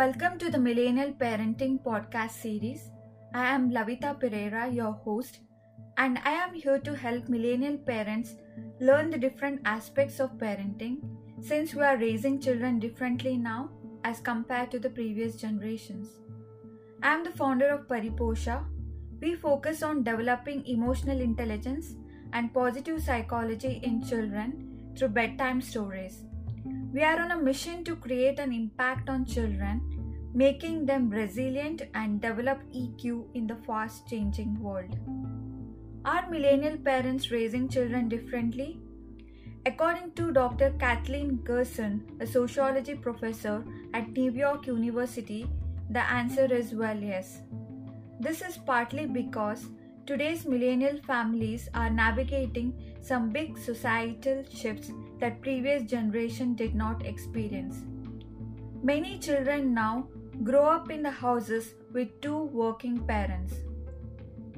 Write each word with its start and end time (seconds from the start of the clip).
Welcome 0.00 0.38
to 0.38 0.50
the 0.50 0.58
Millennial 0.58 1.10
Parenting 1.12 1.78
Podcast 1.84 2.30
series. 2.30 2.90
I 3.34 3.54
am 3.54 3.70
Lavita 3.70 4.16
Pereira, 4.18 4.66
your 4.66 4.92
host, 4.92 5.40
and 5.98 6.18
I 6.24 6.30
am 6.30 6.54
here 6.54 6.78
to 6.78 6.96
help 6.96 7.28
millennial 7.28 7.76
parents 7.76 8.36
learn 8.80 9.10
the 9.10 9.18
different 9.18 9.60
aspects 9.66 10.18
of 10.18 10.38
parenting 10.38 11.02
since 11.42 11.74
we 11.74 11.82
are 11.82 11.98
raising 11.98 12.40
children 12.40 12.78
differently 12.78 13.36
now 13.36 13.68
as 14.04 14.20
compared 14.20 14.70
to 14.70 14.78
the 14.78 14.88
previous 14.88 15.36
generations. 15.36 16.08
I 17.02 17.12
am 17.12 17.22
the 17.22 17.36
founder 17.42 17.68
of 17.68 17.86
Pariposha. 17.86 18.64
We 19.20 19.34
focus 19.34 19.82
on 19.82 20.02
developing 20.02 20.64
emotional 20.64 21.20
intelligence 21.20 21.94
and 22.32 22.54
positive 22.54 23.02
psychology 23.02 23.80
in 23.82 24.02
children 24.02 24.94
through 24.96 25.08
bedtime 25.08 25.60
stories. 25.60 26.24
We 26.92 27.02
are 27.02 27.20
on 27.20 27.30
a 27.30 27.40
mission 27.40 27.84
to 27.84 27.96
create 27.96 28.38
an 28.38 28.52
impact 28.52 29.08
on 29.08 29.24
children, 29.24 29.80
making 30.34 30.86
them 30.86 31.08
resilient 31.08 31.82
and 31.94 32.20
develop 32.20 32.62
EQ 32.74 33.26
in 33.34 33.46
the 33.46 33.56
fast 33.66 34.08
changing 34.08 34.60
world. 34.60 34.98
Are 36.04 36.28
millennial 36.30 36.76
parents 36.78 37.30
raising 37.30 37.68
children 37.68 38.08
differently? 38.08 38.80
According 39.66 40.12
to 40.12 40.32
Dr. 40.32 40.70
Kathleen 40.78 41.36
Gerson, 41.44 42.02
a 42.20 42.26
sociology 42.26 42.94
professor 42.94 43.62
at 43.92 44.10
New 44.12 44.32
York 44.32 44.66
University, 44.66 45.46
the 45.90 46.10
answer 46.10 46.52
is 46.52 46.74
well 46.74 46.96
yes. 46.98 47.40
This 48.20 48.40
is 48.42 48.56
partly 48.56 49.06
because 49.06 49.66
today's 50.06 50.46
millennial 50.46 50.98
families 51.06 51.68
are 51.74 51.90
navigating 51.90 52.72
some 53.02 53.30
big 53.30 53.56
societal 53.58 54.44
shifts 54.52 54.90
that 55.18 55.40
previous 55.40 55.82
generation 55.90 56.54
did 56.54 56.74
not 56.74 57.04
experience. 57.06 57.76
Many 58.82 59.18
children 59.18 59.74
now 59.74 60.08
grow 60.42 60.64
up 60.64 60.90
in 60.90 61.02
the 61.02 61.10
houses 61.10 61.74
with 61.92 62.20
two 62.20 62.44
working 62.44 62.98
parents. 63.06 63.54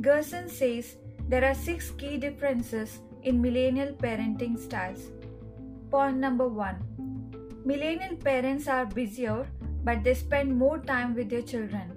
Gerson 0.00 0.48
says 0.48 0.96
there 1.28 1.44
are 1.44 1.54
six 1.54 1.90
key 1.92 2.16
differences 2.16 3.00
in 3.22 3.40
millennial 3.40 3.92
parenting 3.92 4.58
styles. 4.58 5.10
Point 5.90 6.16
number 6.16 6.48
one 6.48 6.78
Millennial 7.64 8.16
parents 8.16 8.66
are 8.66 8.86
busier, 8.86 9.46
but 9.84 10.02
they 10.02 10.14
spend 10.14 10.56
more 10.56 10.78
time 10.78 11.14
with 11.14 11.30
their 11.30 11.42
children. 11.42 11.92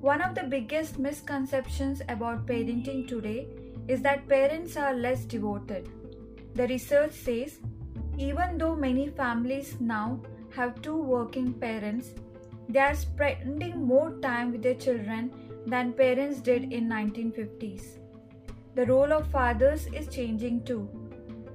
One 0.00 0.20
of 0.20 0.34
the 0.34 0.42
biggest 0.42 0.98
misconceptions 0.98 2.02
about 2.08 2.46
parenting 2.46 3.06
today 3.06 3.46
is 3.88 4.02
that 4.02 4.28
parents 4.28 4.76
are 4.76 4.94
less 4.94 5.24
devoted. 5.24 5.88
The 6.54 6.66
research 6.68 7.12
says 7.12 7.58
even 8.16 8.58
though 8.58 8.76
many 8.76 9.08
families 9.08 9.76
now 9.80 10.20
have 10.54 10.80
two 10.82 10.96
working 10.96 11.52
parents, 11.52 12.12
they 12.68 12.78
are 12.78 12.94
spending 12.94 13.84
more 13.84 14.12
time 14.20 14.52
with 14.52 14.62
their 14.62 14.74
children 14.74 15.32
than 15.66 15.92
parents 15.92 16.40
did 16.40 16.72
in 16.72 16.88
1950s. 16.88 17.98
The 18.74 18.86
role 18.86 19.12
of 19.12 19.30
fathers 19.30 19.86
is 19.88 20.08
changing 20.08 20.64
too. 20.64 20.88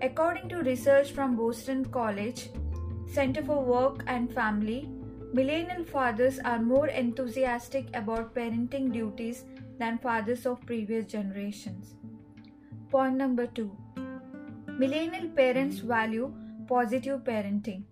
According 0.02 0.50
to 0.50 0.58
research 0.58 1.12
from 1.12 1.36
Boston 1.36 1.86
College 1.86 2.50
Center 3.08 3.42
for 3.44 3.64
Work 3.64 4.04
and 4.08 4.34
Family, 4.34 4.90
millennial 5.34 5.84
fathers 5.84 6.40
are 6.40 6.60
more 6.60 6.88
enthusiastic 6.88 7.88
about 7.94 8.36
parenting 8.36 8.92
duties 8.92 9.46
than 9.78 9.98
fathers 9.98 10.46
of 10.46 10.66
previous 10.66 11.06
generations. 11.06 11.96
Point 12.92 13.18
number 13.18 13.46
2. 13.46 13.72
Millennial 14.80 15.30
parents 15.30 15.78
value 15.78 16.34
positive 16.68 17.20
parenting. 17.24 17.84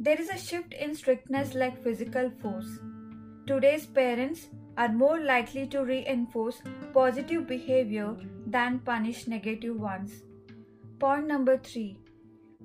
There 0.00 0.18
is 0.18 0.30
a 0.30 0.38
shift 0.38 0.72
in 0.72 0.94
strictness 0.94 1.54
like 1.54 1.82
physical 1.84 2.30
force. 2.40 2.78
Today's 3.46 3.84
parents 3.84 4.48
are 4.78 4.88
more 4.88 5.20
likely 5.20 5.66
to 5.66 5.84
reinforce 5.84 6.62
positive 6.94 7.46
behavior 7.46 8.16
than 8.46 8.78
punish 8.78 9.26
negative 9.26 9.78
ones. 9.78 10.22
Point 10.98 11.26
number 11.26 11.58
3 11.58 11.98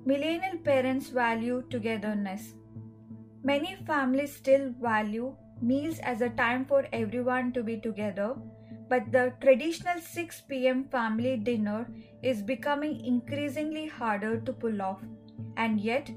Millennial 0.06 0.56
parents 0.56 1.10
value 1.10 1.62
togetherness. 1.68 2.54
Many 3.44 3.76
families 3.86 4.34
still 4.34 4.70
value 4.80 5.36
meals 5.60 5.98
as 5.98 6.22
a 6.22 6.30
time 6.30 6.64
for 6.64 6.86
everyone 6.94 7.52
to 7.52 7.62
be 7.62 7.76
together, 7.76 8.36
but 8.92 9.10
the 9.12 9.32
traditional 9.42 10.00
6 10.06 10.40
pm 10.48 10.80
family 10.94 11.36
dinner 11.48 11.78
is 12.30 12.40
becoming 12.48 12.96
increasingly 13.10 13.84
harder 13.98 14.32
to 14.48 14.52
pull 14.52 14.82
off. 14.86 15.00
And 15.56 15.80
yet, 15.80 16.10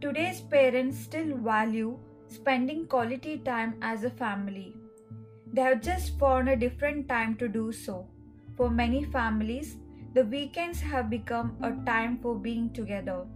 today's 0.00 0.40
parents 0.40 0.98
still 0.98 1.36
value 1.48 1.98
spending 2.28 2.86
quality 2.86 3.36
time 3.48 3.74
as 3.82 4.04
a 4.04 4.10
family. 4.22 4.74
They 5.52 5.60
have 5.60 5.82
just 5.82 6.18
found 6.18 6.48
a 6.48 6.56
different 6.56 7.06
time 7.06 7.34
to 7.42 7.48
do 7.48 7.70
so. 7.70 8.06
For 8.56 8.70
many 8.70 9.04
families, 9.04 9.76
the 10.14 10.24
weekends 10.24 10.80
have 10.80 11.10
become 11.10 11.56
a 11.62 11.72
time 11.84 12.18
for 12.22 12.34
being 12.34 12.70
together. 12.72 13.26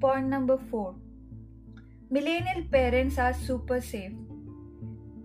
Point 0.00 0.28
number 0.28 0.56
4 0.70 0.94
Millennial 2.10 2.64
parents 2.78 3.18
are 3.18 3.34
super 3.34 3.80
safe. 3.80 4.12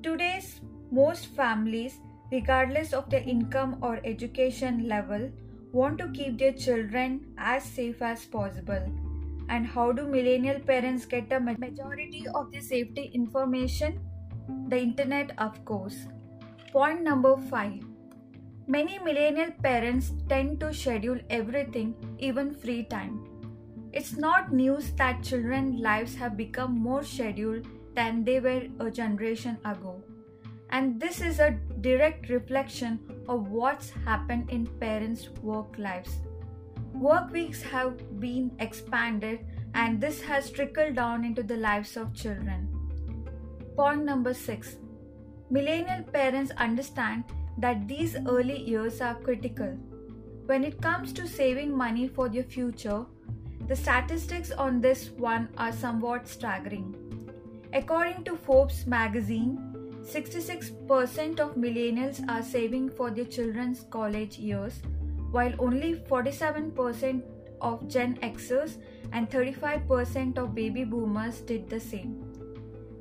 Today's 0.04 0.60
most 0.92 1.28
families, 1.38 1.98
regardless 2.32 2.94
of 2.94 3.10
their 3.10 3.22
income 3.22 3.78
or 3.82 4.00
education 4.04 4.88
level, 4.88 5.30
want 5.72 5.98
to 6.00 6.08
keep 6.10 6.38
their 6.38 6.54
children 6.54 7.26
as 7.38 7.64
safe 7.64 8.02
as 8.02 8.26
possible. 8.26 8.92
And 9.50 9.68
how 9.68 9.92
do 9.92 10.08
millennial 10.08 10.60
parents 10.60 11.06
get 11.06 11.30
the 11.30 11.40
majority 11.40 12.26
of 12.34 12.52
the 12.52 12.62
safety 12.62 13.12
information? 13.14 14.00
The 14.70 14.80
internet, 14.80 15.32
of 15.38 15.64
course. 15.66 16.08
Point 16.72 17.04
number 17.04 17.38
5 17.38 17.84
Many 18.68 18.98
millennial 18.98 19.52
parents 19.62 20.12
tend 20.28 20.60
to 20.60 20.74
schedule 20.74 21.20
everything, 21.30 21.94
even 22.18 22.56
free 22.56 22.84
time. 22.84 23.24
It's 23.94 24.18
not 24.18 24.52
news 24.52 24.92
that 24.94 25.24
children's 25.24 25.80
lives 25.80 26.16
have 26.16 26.36
become 26.36 26.78
more 26.78 27.04
scheduled 27.04 27.68
than 27.94 28.24
they 28.24 28.40
were 28.40 28.64
a 28.80 28.90
generation 28.90 29.58
ago. 29.64 30.04
And 30.76 31.00
this 31.00 31.22
is 31.22 31.40
a 31.40 31.52
direct 31.80 32.28
reflection 32.28 33.00
of 33.30 33.48
what's 33.50 33.92
happened 33.92 34.50
in 34.50 34.66
parents' 34.80 35.30
work 35.42 35.78
lives. 35.78 36.18
Work 36.94 37.32
weeks 37.32 37.62
have 37.62 38.20
been 38.20 38.52
expanded, 38.60 39.46
and 39.74 40.02
this 40.02 40.22
has 40.22 40.50
trickled 40.52 40.96
down 40.96 41.24
into 41.24 41.44
the 41.44 41.56
lives 41.56 41.96
of 41.96 42.14
children. 42.14 42.68
Point 43.78 44.04
number 44.04 44.34
six 44.34 44.76
Millennial 45.50 46.04
parents 46.04 46.52
understand 46.58 47.24
that 47.58 47.88
these 47.88 48.18
early 48.28 48.60
years 48.60 49.00
are 49.00 49.16
critical. 49.16 49.78
When 50.46 50.66
it 50.66 50.82
comes 50.82 51.14
to 51.14 51.26
saving 51.26 51.72
money 51.84 52.10
for 52.10 52.28
their 52.28 52.44
future, 52.44 53.06
the 53.70 53.78
statistics 53.78 54.52
on 54.52 54.82
this 54.82 55.10
one 55.12 55.48
are 55.58 55.72
somewhat 55.72 56.28
staggering. 56.28 56.94
According 57.72 58.26
to 58.26 58.36
Forbes 58.36 58.86
magazine, 58.86 59.75
66% 60.06 61.40
of 61.40 61.56
millennials 61.56 62.24
are 62.30 62.44
saving 62.44 62.90
for 62.90 63.10
their 63.10 63.26
children's 63.26 63.86
college 63.90 64.38
years, 64.38 64.82
while 65.32 65.54
only 65.58 65.96
47% 65.96 67.24
of 67.60 67.88
Gen 67.88 68.16
Xers 68.18 68.78
and 69.12 69.30
35% 69.30 70.38
of 70.38 70.54
baby 70.54 70.84
boomers 70.84 71.42
did 71.42 71.70
the 71.70 71.80
same. 71.80 72.22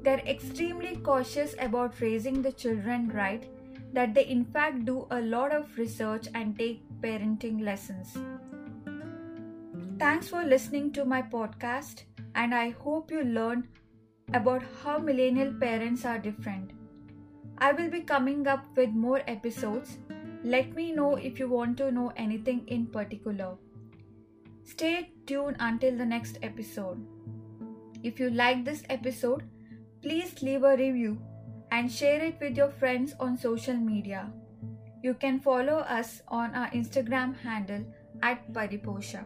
They're 0.02 0.26
extremely 0.26 0.96
cautious 0.96 1.54
about 1.60 2.00
raising 2.00 2.40
the 2.40 2.52
children 2.52 3.08
right, 3.08 3.46
that 3.92 4.14
they 4.14 4.26
in 4.26 4.44
fact 4.44 4.86
do 4.86 5.06
a 5.10 5.20
lot 5.20 5.52
of 5.54 5.76
research 5.76 6.28
and 6.34 6.58
take 6.58 6.82
parenting 7.00 7.62
lessons. 7.62 8.16
Thanks 9.98 10.28
for 10.28 10.42
listening 10.42 10.90
to 10.92 11.04
my 11.04 11.20
podcast, 11.20 12.04
and 12.34 12.54
I 12.54 12.70
hope 12.70 13.10
you 13.10 13.22
learned 13.22 13.68
about 14.32 14.62
how 14.82 14.98
millennial 14.98 15.52
parents 15.52 16.04
are 16.04 16.18
different. 16.18 16.72
I 17.58 17.72
will 17.72 17.90
be 17.90 18.00
coming 18.00 18.46
up 18.46 18.64
with 18.76 18.90
more 18.90 19.22
episodes. 19.26 19.98
Let 20.42 20.74
me 20.74 20.92
know 20.92 21.16
if 21.16 21.38
you 21.38 21.48
want 21.48 21.78
to 21.78 21.90
know 21.90 22.12
anything 22.16 22.66
in 22.68 22.86
particular. 22.86 23.56
Stay 24.64 25.10
tuned 25.26 25.56
until 25.60 25.96
the 25.96 26.04
next 26.04 26.38
episode. 26.42 27.06
If 28.02 28.18
you 28.18 28.30
like 28.30 28.64
this 28.64 28.82
episode, 28.90 29.44
please 30.02 30.42
leave 30.42 30.64
a 30.64 30.76
review 30.76 31.18
and 31.70 31.90
share 31.90 32.22
it 32.22 32.36
with 32.40 32.56
your 32.56 32.70
friends 32.70 33.14
on 33.18 33.36
social 33.36 33.76
media. 33.76 34.30
You 35.02 35.14
can 35.14 35.40
follow 35.40 35.78
us 35.78 36.22
on 36.28 36.54
our 36.54 36.70
Instagram 36.70 37.36
handle 37.38 37.84
at 38.22 38.52
Pariposha. 38.52 39.24